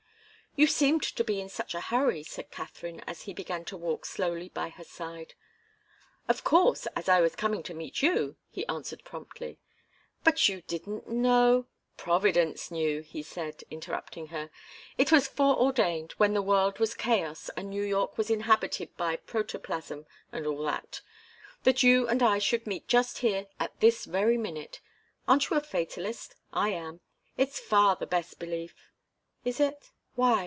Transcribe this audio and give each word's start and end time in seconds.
"You 0.57 0.67
seemed 0.67 1.03
to 1.03 1.23
be 1.23 1.39
in 1.39 1.47
such 1.47 1.73
a 1.73 1.79
hurry," 1.79 2.23
said 2.23 2.51
Katharine, 2.51 2.99
as 3.07 3.21
he 3.21 3.33
began 3.33 3.63
to 3.65 3.77
walk 3.77 4.03
slowly 4.05 4.49
by 4.49 4.67
her 4.67 4.83
side. 4.83 5.33
"Of 6.27 6.43
course, 6.43 6.87
as 6.87 7.07
I 7.07 7.21
was 7.21 7.37
coming 7.37 7.63
to 7.63 7.73
meet 7.73 8.01
you," 8.01 8.35
he 8.49 8.67
answered 8.67 9.05
promptly. 9.05 9.59
"But 10.25 10.49
you 10.49 10.61
didn't 10.63 11.07
know" 11.07 11.67
"Providence 11.97 12.69
knew," 12.69 12.99
he 13.01 13.23
said, 13.23 13.63
interrupting 13.71 14.27
her. 14.27 14.49
"It 14.97 15.09
was 15.09 15.25
foreordained 15.29 16.11
when 16.17 16.33
the 16.33 16.41
world 16.41 16.79
was 16.79 16.95
chaos 16.95 17.49
and 17.55 17.69
New 17.69 17.83
York 17.85 18.17
was 18.17 18.29
inhabited 18.29 18.89
by 18.97 19.15
protoplasm 19.15 20.05
and 20.33 20.45
all 20.45 20.63
that 20.63 20.99
that 21.63 21.81
you 21.81 22.09
and 22.09 22.21
I 22.21 22.39
should 22.39 22.67
meet 22.67 22.89
just 22.89 23.19
here, 23.19 23.47
at 23.57 23.79
this 23.79 24.03
very 24.03 24.37
minute. 24.37 24.81
Aren't 25.29 25.49
you 25.49 25.55
a 25.55 25.61
fatalist? 25.61 26.35
I 26.51 26.71
am. 26.71 26.99
It's 27.37 27.57
far 27.57 27.95
the 27.95 28.05
best 28.05 28.37
belief." 28.37 28.91
"Is 29.45 29.61
it? 29.61 29.91
Why? 30.15 30.39